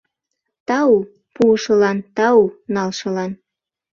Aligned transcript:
Тау 0.67 0.93
пуышылан, 1.35 1.97
тау 2.17 2.39
налшылан! 2.73 3.31